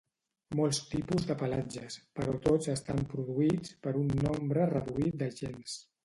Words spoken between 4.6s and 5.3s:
reduït de